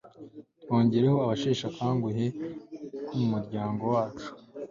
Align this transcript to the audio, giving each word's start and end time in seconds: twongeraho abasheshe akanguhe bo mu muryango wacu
twongeraho 0.61 1.17
abasheshe 1.25 1.63
akanguhe 1.71 2.25
bo 3.07 3.13
mu 3.19 3.25
muryango 3.33 3.83
wacu 3.95 4.29